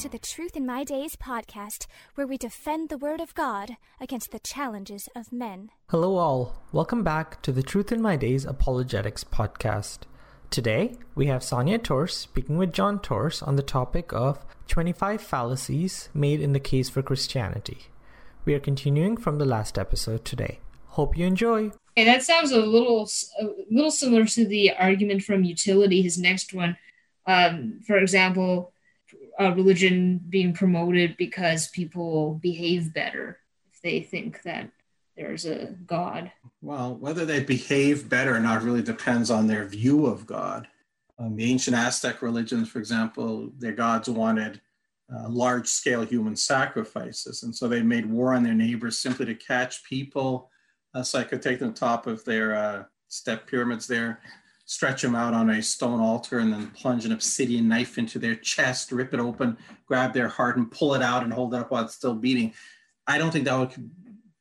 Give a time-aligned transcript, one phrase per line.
[0.00, 4.30] to the Truth in My Days podcast, where we defend the Word of God against
[4.30, 5.72] the challenges of men.
[5.90, 6.62] Hello, all.
[6.72, 10.04] Welcome back to the Truth in My Days Apologetics podcast.
[10.48, 16.08] Today, we have Sonia Torres speaking with John Torres on the topic of 25 fallacies
[16.14, 17.88] made in the case for Christianity.
[18.46, 20.60] We are continuing from the last episode today.
[20.86, 21.72] Hope you enjoy.
[21.94, 23.06] And that sounds a little
[23.38, 26.00] a little similar to the argument from utility.
[26.00, 26.78] His next one,
[27.26, 28.72] um, for example,
[29.38, 33.38] uh, religion being promoted because people behave better
[33.72, 34.70] if they think that
[35.16, 36.32] there's a God.
[36.62, 40.66] Well, whether they behave better or not really depends on their view of God.
[41.18, 44.60] Um, the ancient Aztec religions, for example, their gods wanted
[45.14, 47.42] uh, large scale human sacrifices.
[47.42, 50.50] And so they made war on their neighbors simply to catch people
[50.94, 54.20] uh, so I could take them top of their uh, step pyramids there,
[54.70, 58.36] stretch them out on a stone altar, and then plunge an obsidian knife into their
[58.36, 61.72] chest, rip it open, grab their heart, and pull it out and hold it up
[61.72, 62.54] while it's still beating.
[63.04, 63.90] I don't think that would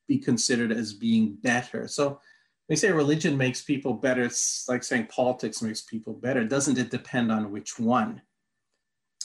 [0.07, 1.87] be considered as being better.
[1.87, 2.21] So
[2.67, 4.21] they say religion makes people better.
[4.21, 6.43] It's like saying politics makes people better.
[6.43, 8.21] Doesn't it depend on which one?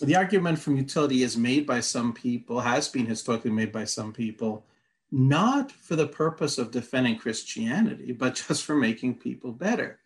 [0.00, 4.14] The argument from utility is made by some people, has been historically made by some
[4.14, 4.64] people,
[5.12, 9.98] not for the purpose of defending Christianity, but just for making people better.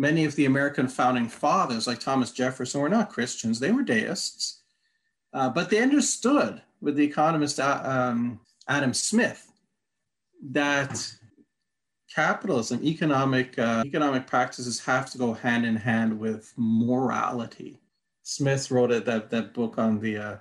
[0.00, 4.62] Many of the American founding fathers, like Thomas Jefferson, were not Christians, they were deists.
[5.32, 9.50] Uh, but they understood, with the economist uh, um, Adam Smith,
[10.50, 11.12] that
[12.14, 17.80] capitalism, economic, uh, economic practices have to go hand in hand with morality.
[18.22, 20.36] Smith wrote it, that, that book on the, uh,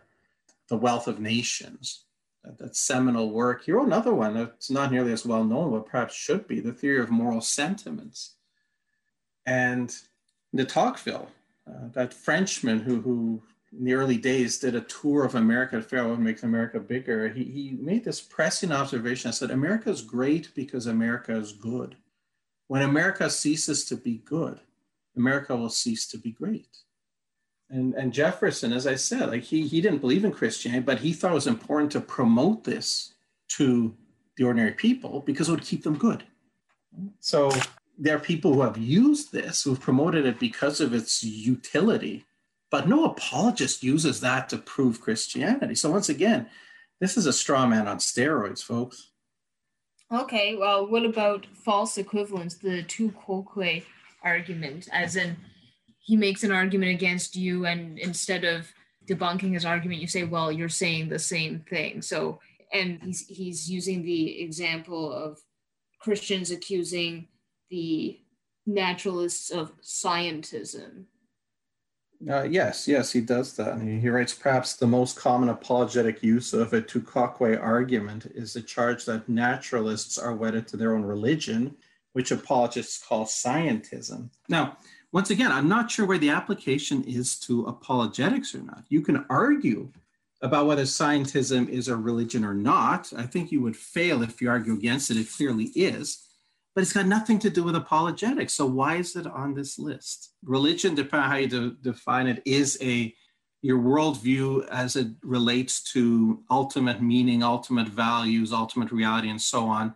[0.70, 2.06] the wealth of nations
[2.44, 3.64] that, that seminal work.
[3.66, 6.74] He wrote another one that's not nearly as well known, but perhaps should be, The
[6.74, 8.36] Theory of Moral Sentiments.
[9.48, 9.96] And
[10.54, 11.30] de Tocqueville,
[11.68, 13.42] uh, that Frenchman who, who
[13.78, 17.30] in the early days did a tour of America to figure out makes America bigger,
[17.30, 19.30] he, he made this pressing observation.
[19.30, 21.96] I said, America is great because America is good.
[22.68, 24.60] When America ceases to be good,
[25.16, 26.68] America will cease to be great.
[27.70, 31.14] And, and Jefferson, as I said, like he, he didn't believe in Christianity, but he
[31.14, 33.14] thought it was important to promote this
[33.50, 33.96] to
[34.38, 36.24] the ordinary people because it would keep them good.
[37.20, 37.52] So
[37.98, 42.26] there are people who have used this, who've promoted it because of its utility,
[42.70, 45.76] but no apologist uses that to prove Christianity.
[45.76, 46.48] So once again,
[47.00, 49.12] this is a straw man on steroids, folks.
[50.12, 53.84] Okay, well, what about false equivalence, the tu quoque
[54.24, 55.38] argument, as in
[56.08, 58.72] he makes an argument against you and instead of
[59.08, 62.40] debunking his argument you say well you're saying the same thing so
[62.74, 65.40] and he's he's using the example of
[66.00, 67.28] christians accusing
[67.70, 68.20] the
[68.66, 71.06] naturalists of scientism
[72.30, 73.80] uh, yes, yes, he does that.
[73.80, 78.54] He, he, writes perhaps the most common apologetic use of a tu quoque argument is
[78.54, 81.76] the charge that naturalists are wedded to their own religion,
[82.14, 84.30] which apologists call scientism.
[84.50, 84.78] Now,
[85.12, 88.84] once again, I'm not sure where the application is to apologetics or not.
[88.90, 89.92] You can argue
[90.42, 93.14] about whether scientism is a religion or not.
[93.16, 95.18] I think you would fail if you argue against it.
[95.18, 96.27] It clearly is,
[96.78, 98.54] but it's got nothing to do with apologetics.
[98.54, 100.34] So why is it on this list?
[100.44, 103.16] Religion, depending on how you de- define it, is a
[103.64, 109.96] your worldview as it relates to ultimate meaning, ultimate values, ultimate reality, and so on.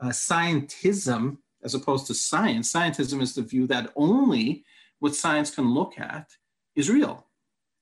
[0.00, 2.72] Uh, scientism as opposed to science.
[2.72, 4.64] Scientism is the view that only
[5.00, 6.30] what science can look at
[6.74, 7.26] is real.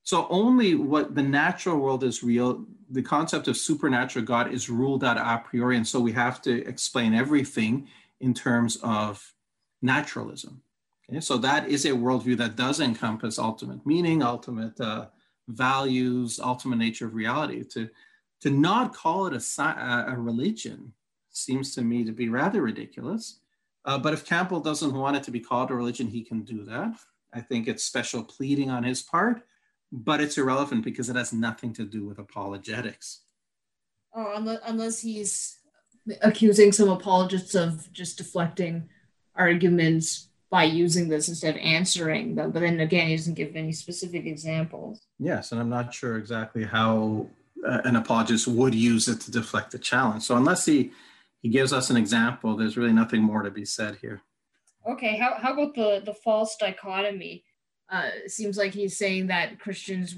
[0.03, 5.05] So only what the natural world is real, the concept of supernatural God is ruled
[5.05, 5.77] out a priori.
[5.77, 7.87] And so we have to explain everything
[8.21, 9.35] in terms of
[9.83, 10.63] naturalism.
[11.09, 11.21] Okay?
[11.21, 15.07] So that is a worldview that does encompass ultimate meaning, ultimate uh,
[15.49, 17.65] values, ultimate nature of reality.
[17.65, 17.89] To,
[18.43, 20.93] to not call it a, a religion
[21.31, 23.41] seems to me to be rather ridiculous.
[23.85, 26.65] Uh, but if Campbell doesn't want it to be called a religion, he can do
[26.65, 26.99] that.
[27.33, 29.43] I think it's special pleading on his part,
[29.93, 33.23] but it's irrelevant because it has nothing to do with apologetics.
[34.15, 35.60] Oh, unless, unless he's
[36.23, 38.89] accusing some apologists of just deflecting
[39.35, 42.51] arguments by using this instead of answering them.
[42.51, 45.01] But then again, he doesn't give any specific examples.
[45.19, 47.29] Yes, and I'm not sure exactly how
[47.67, 50.25] uh, an apologist would use it to deflect the challenge.
[50.25, 50.91] So unless he
[51.41, 52.57] he gives us an example.
[52.57, 54.21] There's really nothing more to be said here.
[54.87, 57.45] Okay, how, how about the, the false dichotomy?
[57.91, 60.17] Uh, it seems like he's saying that Christians,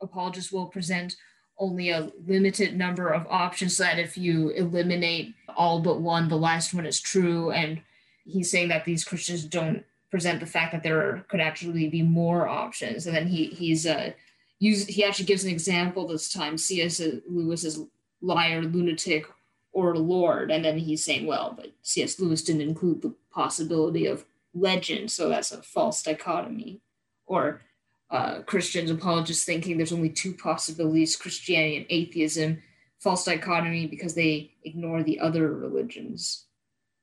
[0.00, 1.16] apologists will present
[1.60, 6.74] only a limited number of options that if you eliminate all but one, the last
[6.74, 7.50] one is true.
[7.50, 7.82] And
[8.24, 12.48] he's saying that these Christians don't present the fact that there could actually be more
[12.48, 13.06] options.
[13.06, 14.12] And then he, he's uh,
[14.58, 16.56] use he actually gives an example this time.
[16.56, 17.00] C.S.
[17.28, 17.84] Lewis is
[18.22, 19.26] liar, lunatic,
[19.72, 22.18] or Lord, and then he's saying, well, but C.S.
[22.18, 24.24] Lewis didn't include the possibility of
[24.54, 26.80] legend, so that's a false dichotomy.
[27.26, 27.62] Or
[28.10, 32.62] uh, Christians, apologists thinking there's only two possibilities Christianity and atheism,
[32.98, 36.46] false dichotomy because they ignore the other religions.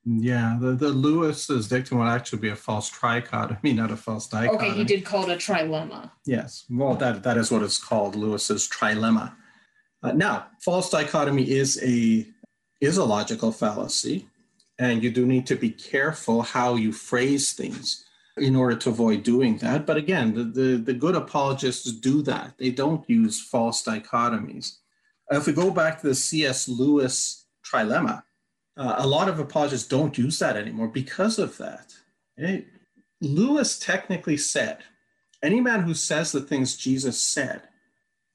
[0.06, 4.69] Yeah, the, the Lewis's dictum would actually be a false trichotomy, not a false dichotomy.
[4.69, 6.12] Okay, he did call it a trilemma.
[6.25, 9.33] Yes, well, that, that is what it's called, Lewis's trilemma.
[10.03, 12.25] Uh, now, false dichotomy is a
[12.80, 14.27] is a logical fallacy,
[14.77, 18.06] and you do need to be careful how you phrase things
[18.38, 19.86] in order to avoid doing that.
[19.86, 22.54] But again, the, the, the good apologists do that.
[22.57, 24.78] They don't use false dichotomies.
[25.30, 26.68] If we go back to the C.S.
[26.68, 28.24] Lewis trilemma,
[28.78, 31.94] uh, a lot of apologists don't use that anymore because of that.
[32.38, 32.68] It,
[33.19, 34.80] Lewis technically said,
[35.44, 37.63] any man who says the things Jesus said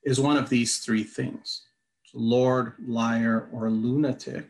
[0.05, 1.63] is one of these three things
[2.15, 4.47] Lord, liar, or lunatic.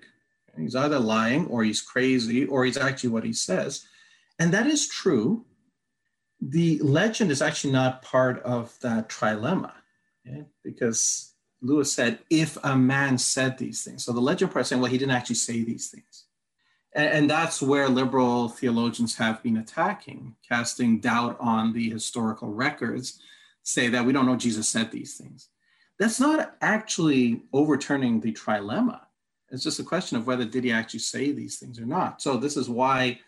[0.57, 3.87] He's either lying or he's crazy or he's actually what he says.
[4.39, 5.45] And that is true.
[6.41, 9.73] The legend is actually not part of that trilemma
[10.27, 10.45] okay?
[10.65, 14.05] because Lewis said, if a man said these things.
[14.05, 16.25] So the legend part is saying, well, he didn't actually say these things.
[16.95, 23.21] And, and that's where liberal theologians have been attacking, casting doubt on the historical records,
[23.63, 25.49] say that we don't know Jesus said these things.
[25.99, 29.03] That's not actually overturning the trilemma.
[29.51, 32.23] It's just a question of whether did he actually say these things or not.
[32.23, 33.21] So this is why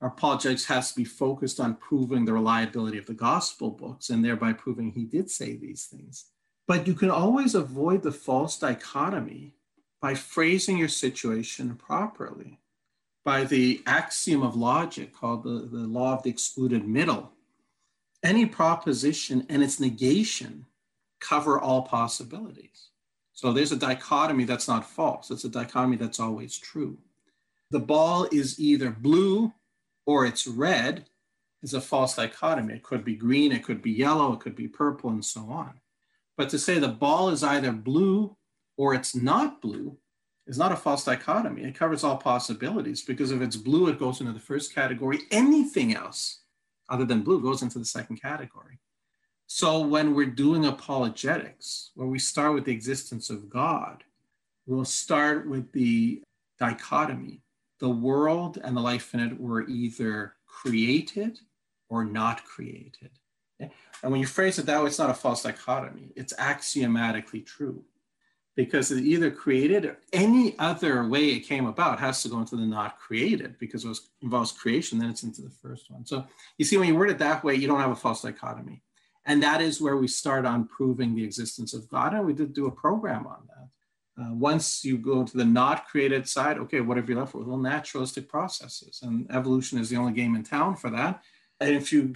[0.00, 4.24] our apologetics has to be focused on proving the reliability of the gospel books and
[4.24, 6.26] thereby proving he did say these things.
[6.66, 9.54] But you can always avoid the false dichotomy
[10.00, 12.60] by phrasing your situation properly,
[13.24, 17.32] by the axiom of logic called the, the law of the excluded middle.
[18.22, 20.66] Any proposition and its negation
[21.20, 22.90] cover all possibilities.
[23.32, 26.98] So there's a dichotomy that's not false, it's a dichotomy that's always true.
[27.70, 29.52] The ball is either blue
[30.06, 31.06] or it's red
[31.62, 32.74] is a false dichotomy.
[32.74, 35.80] It could be green, it could be yellow, it could be purple, and so on.
[36.36, 38.36] But to say the ball is either blue
[38.76, 39.96] or it's not blue
[40.46, 41.62] is not a false dichotomy.
[41.62, 45.20] It covers all possibilities because if it's blue, it goes into the first category.
[45.30, 46.40] Anything else
[46.90, 48.78] other than blue goes into the second category.
[49.46, 54.04] So when we're doing apologetics, where we start with the existence of God,
[54.66, 56.22] we'll start with the
[56.58, 57.43] dichotomy
[57.80, 61.38] the world and the life in it were either created
[61.88, 63.10] or not created.
[63.60, 67.84] And when you phrase it that way, it's not a false dichotomy, it's axiomatically true.
[68.56, 72.54] Because it's either created or any other way it came about has to go into
[72.54, 76.06] the not created because it was, involves creation, then it's into the first one.
[76.06, 76.24] So
[76.56, 78.84] you see, when you word it that way, you don't have a false dichotomy.
[79.26, 82.14] And that is where we start on proving the existence of God.
[82.14, 83.53] And we did do a program on that.
[84.16, 87.46] Uh, once you go to the not created side, okay, what have you left with?
[87.46, 89.00] Well, naturalistic processes.
[89.02, 91.22] And evolution is the only game in town for that.
[91.60, 92.14] And if you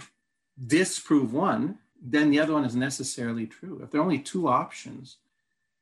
[0.65, 3.81] disprove one, then the other one is necessarily true.
[3.83, 5.17] If there are only two options,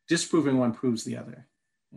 [0.07, 1.45] disproving one proves the other.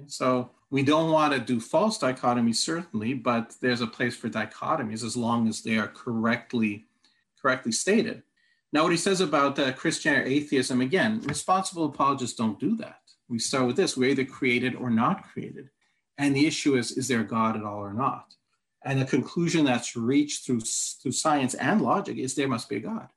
[0.07, 5.05] So we don't want to do false dichotomies, certainly, but there's a place for dichotomies
[5.05, 6.87] as long as they are correctly
[7.41, 8.23] correctly stated.
[8.71, 13.00] Now, what he says about uh, Christianity atheism, again, responsible apologists don't do that
[13.31, 15.71] we start with this we're either created or not created.
[16.19, 18.35] And the issue is is there a God at all or not?
[18.85, 22.81] And the conclusion that's reached through, through science and logic is there must be a
[22.81, 23.09] God.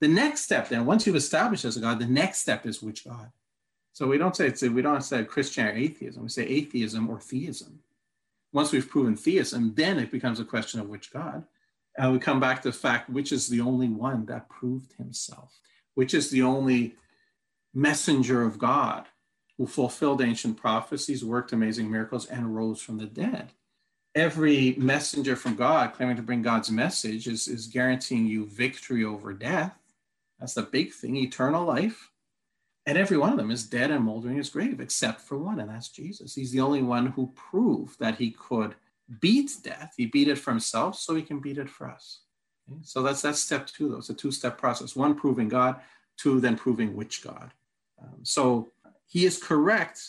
[0.00, 3.04] The next step, then, once you've established there's a God, the next step is which
[3.04, 3.30] God?
[3.92, 7.20] So we don't say it's, we don't say Christian or atheism, we say atheism or
[7.20, 7.80] theism.
[8.52, 11.44] Once we've proven theism, then it becomes a question of which God.
[11.96, 15.58] And we come back to the fact which is the only one that proved himself,
[15.94, 16.96] which is the only
[17.72, 19.06] messenger of God
[19.58, 23.52] who fulfilled ancient prophecies, worked amazing miracles, and rose from the dead.
[24.14, 29.32] Every messenger from God claiming to bring God's message is, is guaranteeing you victory over
[29.32, 29.74] death.
[30.38, 32.10] That's the big thing, eternal life.
[32.84, 35.70] And every one of them is dead and moldering his grave, except for one, and
[35.70, 36.34] that's Jesus.
[36.34, 38.74] He's the only one who proved that he could
[39.20, 39.94] beat death.
[39.96, 42.22] He beat it for himself, so he can beat it for us.
[42.70, 42.80] Okay?
[42.82, 43.98] So that's that's step two, though.
[43.98, 44.96] It's a two-step process.
[44.96, 45.76] One, proving God.
[46.16, 47.52] Two, then proving which God.
[48.02, 48.72] Um, so
[49.12, 50.00] he is correct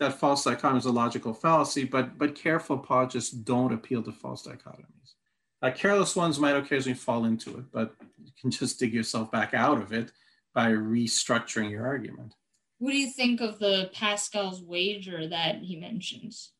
[0.00, 4.46] that false dichotomy is a logical fallacy, but, but careful apologists don't appeal to false
[4.46, 5.12] dichotomies.
[5.60, 9.52] Uh, careless ones might occasionally fall into it, but you can just dig yourself back
[9.52, 10.12] out of it
[10.54, 12.32] by restructuring your argument.
[12.78, 16.52] What do you think of the Pascal's wager that he mentions?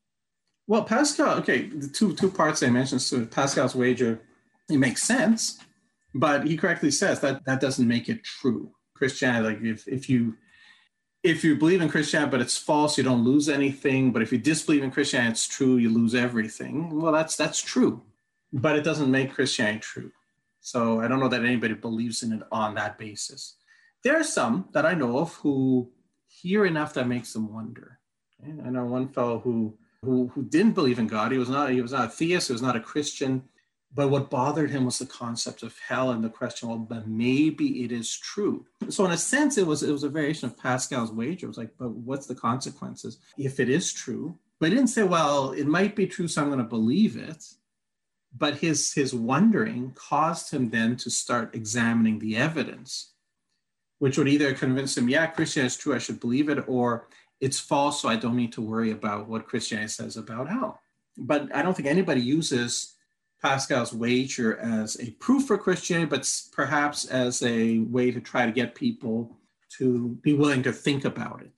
[0.66, 4.20] Well, Pascal, okay, the two, two parts I mentioned, so Pascal's wager,
[4.68, 5.58] it makes sense,
[6.14, 9.54] but he correctly says that that doesn't make it true Christianity.
[9.54, 10.34] Like if, if you
[11.28, 14.12] if you believe in Christianity but it's false, you don't lose anything.
[14.12, 17.00] But if you disbelieve in Christianity, it's true, you lose everything.
[17.00, 18.02] Well, that's that's true,
[18.52, 20.12] but it doesn't make Christianity true.
[20.60, 23.54] So I don't know that anybody believes in it on that basis.
[24.02, 25.90] There are some that I know of who
[26.26, 27.98] hear enough that makes them wonder.
[28.42, 31.32] I know one fellow who who who didn't believe in God.
[31.32, 32.48] He was not he was not a theist.
[32.48, 33.42] He was not a Christian.
[33.94, 37.84] But what bothered him was the concept of hell and the question, well, but maybe
[37.84, 38.66] it is true.
[38.90, 41.46] So in a sense, it was it was a variation of Pascal's wager.
[41.46, 44.38] It was like, but what's the consequences if it is true?
[44.60, 47.44] But he didn't say, well, it might be true, so I'm going to believe it.
[48.36, 53.14] But his his wondering caused him then to start examining the evidence,
[54.00, 57.08] which would either convince him, yeah, Christianity is true, I should believe it, or
[57.40, 60.80] it's false, so I don't need to worry about what Christianity says about hell.
[61.16, 62.94] But I don't think anybody uses
[63.40, 68.52] Pascal's wager as a proof for Christianity, but perhaps as a way to try to
[68.52, 69.36] get people
[69.78, 71.52] to be willing to think about it.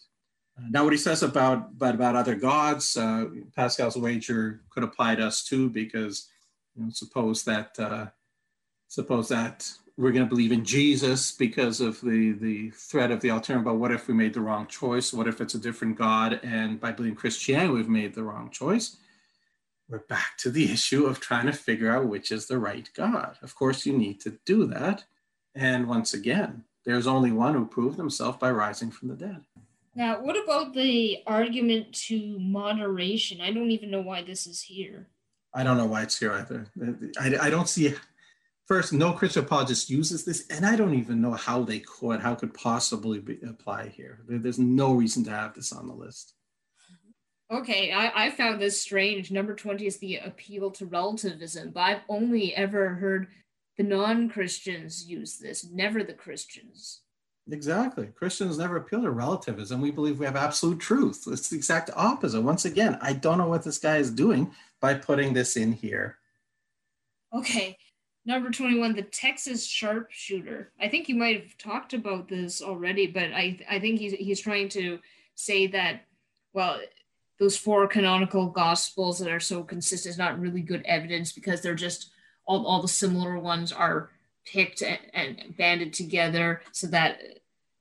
[0.69, 5.27] Now, what he says about but about other gods, uh, Pascal's wager could apply to
[5.27, 6.29] us too, because
[6.77, 8.07] you know, suppose that uh,
[8.89, 13.31] suppose that we're going to believe in Jesus because of the the threat of the
[13.31, 13.65] alternative.
[13.65, 15.15] But what if we made the wrong choice?
[15.15, 16.41] What if it's a different God?
[16.43, 18.99] And by believing Christianity, we've made the wrong choice
[19.91, 23.37] we're back to the issue of trying to figure out which is the right God.
[23.43, 25.05] Of course, you need to do that.
[25.55, 29.45] And once again, there's only one who proved himself by rising from the dead.
[29.95, 33.41] Now, what about the argument to moderation?
[33.41, 35.09] I don't even know why this is here.
[35.53, 36.67] I don't know why it's here either.
[37.21, 37.95] I, I don't see,
[38.67, 42.37] first, no Christian apologist uses this, and I don't even know how they could, how
[42.37, 44.21] could possibly be, apply here.
[44.29, 46.35] There's no reason to have this on the list.
[47.53, 49.33] Okay, I, I found this strange.
[49.33, 53.27] Number 20 is the appeal to relativism, but I've only ever heard
[53.77, 57.01] the non Christians use this, never the Christians.
[57.51, 58.07] Exactly.
[58.15, 59.81] Christians never appeal to relativism.
[59.81, 61.25] We believe we have absolute truth.
[61.27, 62.43] It's the exact opposite.
[62.43, 66.19] Once again, I don't know what this guy is doing by putting this in here.
[67.35, 67.77] Okay.
[68.25, 70.73] Number 21, the Texas sharpshooter.
[70.81, 74.41] I think you might have talked about this already, but I, I think he's, he's
[74.41, 75.01] trying to
[75.35, 76.03] say that,
[76.53, 76.79] well,
[77.41, 81.75] those four canonical gospels that are so consistent is not really good evidence because they're
[81.75, 82.11] just
[82.47, 84.11] all, all the similar ones are
[84.45, 87.19] picked and, and banded together so that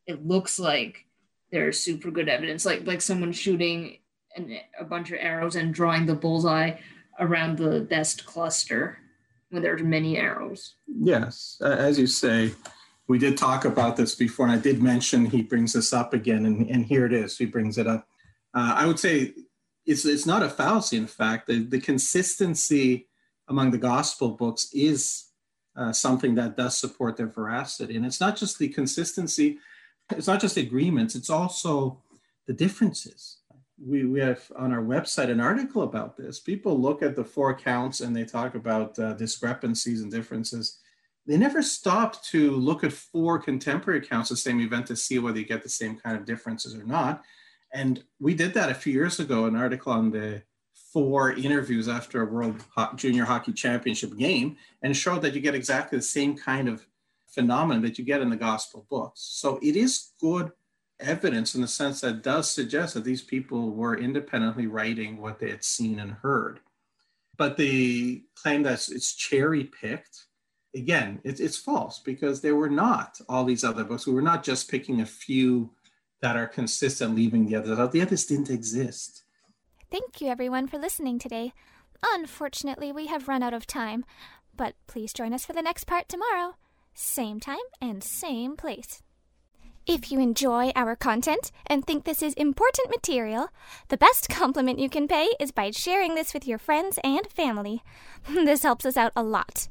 [0.08, 1.06] it looks like
[1.52, 2.66] they're super good evidence.
[2.66, 3.98] Like like someone shooting
[4.36, 6.78] an, a bunch of arrows and drawing the bullseye
[7.20, 8.98] around the best cluster
[9.50, 10.76] when there's many arrows.
[10.88, 12.54] Yes as you say
[13.08, 16.46] we did talk about this before and i did mention he brings this up again
[16.46, 18.08] and, and here it is he brings it up.
[18.54, 19.34] Uh, i would say
[19.90, 20.98] it's it's not a fallacy.
[20.98, 23.08] In fact, the, the consistency
[23.48, 25.26] among the gospel books is
[25.76, 29.58] uh, something that does support their veracity, and it's not just the consistency.
[30.12, 31.16] It's not just agreements.
[31.16, 32.02] It's also
[32.46, 33.38] the differences.
[33.84, 36.40] We, we have on our website an article about this.
[36.40, 40.80] People look at the four accounts and they talk about uh, discrepancies and differences.
[41.28, 45.20] They never stop to look at four contemporary accounts of the same event to see
[45.20, 47.24] whether you get the same kind of differences or not.
[47.74, 50.42] And we did that a few years ago, an article on the
[50.92, 52.64] four interviews after a World
[52.96, 56.86] Junior Hockey Championship game, and showed that you get exactly the same kind of
[57.28, 59.22] phenomenon that you get in the gospel books.
[59.22, 60.52] So it is good
[61.00, 65.50] evidence in the sense that does suggest that these people were independently writing what they
[65.50, 66.60] had seen and heard.
[67.38, 70.26] But the claim that it's cherry picked,
[70.76, 74.06] again, it's, it's false because there were not all these other books.
[74.06, 75.70] We were not just picking a few
[76.22, 77.92] that are consistent, leaving the others out.
[77.92, 79.24] The others didn't exist.
[79.92, 81.54] Thank you, everyone, for listening today.
[82.14, 84.06] Unfortunately, we have run out of time,
[84.56, 86.56] but please join us for the next part tomorrow.
[86.94, 89.02] Same time and same place.
[89.88, 93.50] If you enjoy our content and think this is important material,
[93.88, 97.84] the best compliment you can pay is by sharing this with your friends and family.
[98.30, 99.68] This helps us out a lot.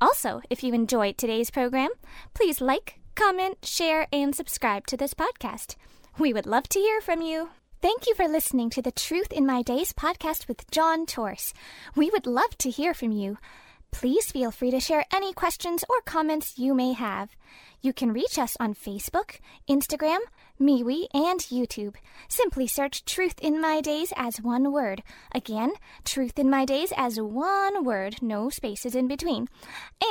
[0.00, 1.90] Also, if you enjoyed today's program,
[2.32, 5.76] please like, comment, share, and subscribe to this podcast.
[6.18, 7.50] We would love to hear from you.
[7.82, 11.54] Thank you for listening to the Truth in My Days podcast with John Torres.
[11.96, 13.38] We would love to hear from you.
[13.90, 17.30] Please feel free to share any questions or comments you may have.
[17.80, 20.18] You can reach us on Facebook, Instagram,
[20.60, 21.94] MeWe, and YouTube.
[22.28, 25.02] Simply search Truth in My Days as one word.
[25.34, 25.72] Again,
[26.04, 29.48] Truth in My Days as one word, no spaces in between.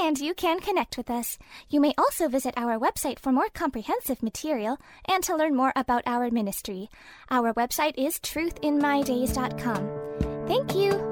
[0.01, 1.37] And you can connect with us.
[1.69, 4.77] You may also visit our website for more comprehensive material
[5.07, 6.89] and to learn more about our ministry.
[7.29, 10.47] Our website is truthinmydays.com.
[10.47, 11.08] Thank you.